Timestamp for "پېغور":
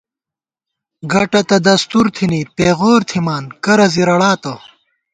2.55-3.01